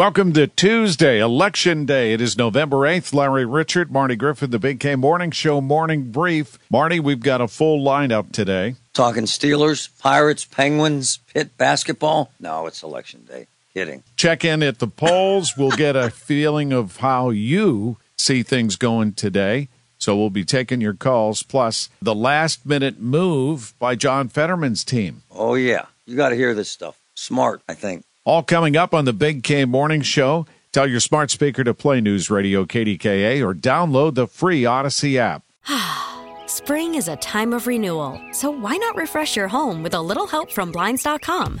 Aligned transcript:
Welcome 0.00 0.32
to 0.32 0.46
Tuesday, 0.46 1.20
Election 1.20 1.84
Day. 1.84 2.14
It 2.14 2.22
is 2.22 2.38
November 2.38 2.78
8th. 2.78 3.12
Larry 3.12 3.44
Richert, 3.44 3.90
Marty 3.90 4.16
Griffin, 4.16 4.50
the 4.50 4.58
Big 4.58 4.80
K 4.80 4.96
Morning 4.96 5.30
Show 5.30 5.60
Morning 5.60 6.10
Brief. 6.10 6.58
Marty, 6.70 6.98
we've 6.98 7.20
got 7.20 7.42
a 7.42 7.46
full 7.46 7.84
lineup 7.84 8.32
today. 8.32 8.76
Talking 8.94 9.24
Steelers, 9.24 9.90
Pirates, 9.98 10.46
Penguins, 10.46 11.18
Pitt 11.34 11.58
basketball. 11.58 12.32
No, 12.40 12.66
it's 12.66 12.82
Election 12.82 13.26
Day. 13.26 13.48
Kidding. 13.74 14.02
Check 14.16 14.42
in 14.42 14.62
at 14.62 14.78
the 14.78 14.86
polls. 14.86 15.58
We'll 15.58 15.70
get 15.72 15.96
a 15.96 16.08
feeling 16.08 16.72
of 16.72 16.96
how 16.96 17.28
you 17.28 17.98
see 18.16 18.42
things 18.42 18.76
going 18.76 19.12
today. 19.12 19.68
So 19.98 20.16
we'll 20.16 20.30
be 20.30 20.46
taking 20.46 20.80
your 20.80 20.94
calls, 20.94 21.42
plus 21.42 21.90
the 22.00 22.14
last 22.14 22.64
minute 22.64 22.98
move 22.98 23.74
by 23.78 23.96
John 23.96 24.30
Fetterman's 24.30 24.82
team. 24.82 25.24
Oh, 25.30 25.56
yeah. 25.56 25.84
You 26.06 26.16
got 26.16 26.30
to 26.30 26.36
hear 26.36 26.54
this 26.54 26.70
stuff. 26.70 26.98
Smart, 27.14 27.60
I 27.68 27.74
think. 27.74 28.06
All 28.24 28.42
coming 28.42 28.76
up 28.76 28.92
on 28.92 29.06
the 29.06 29.14
Big 29.14 29.42
K 29.42 29.64
Morning 29.64 30.02
Show. 30.02 30.44
Tell 30.72 30.86
your 30.86 31.00
smart 31.00 31.30
speaker 31.30 31.64
to 31.64 31.72
play 31.72 32.02
News 32.02 32.28
Radio 32.28 32.66
KDKA 32.66 33.42
or 33.42 33.54
download 33.54 34.14
the 34.14 34.26
free 34.26 34.62
Audacy 34.62 35.16
app. 35.16 35.42
Spring 36.46 36.96
is 36.96 37.08
a 37.08 37.16
time 37.16 37.54
of 37.54 37.66
renewal, 37.66 38.20
so 38.32 38.50
why 38.50 38.76
not 38.76 38.94
refresh 38.94 39.36
your 39.36 39.48
home 39.48 39.82
with 39.82 39.94
a 39.94 40.00
little 40.00 40.26
help 40.26 40.52
from 40.52 40.70
Blinds.com? 40.70 41.58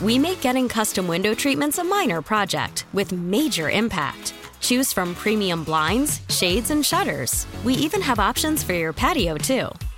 We 0.00 0.18
make 0.18 0.40
getting 0.40 0.70
custom 0.70 1.06
window 1.06 1.34
treatments 1.34 1.76
a 1.76 1.84
minor 1.84 2.22
project 2.22 2.86
with 2.94 3.12
major 3.12 3.68
impact. 3.68 4.32
Choose 4.60 4.94
from 4.94 5.14
premium 5.14 5.64
blinds, 5.64 6.22
shades, 6.30 6.70
and 6.70 6.84
shutters. 6.84 7.46
We 7.62 7.74
even 7.74 8.00
have 8.00 8.18
options 8.18 8.62
for 8.62 8.72
your 8.72 8.94
patio, 8.94 9.36
too. 9.36 9.68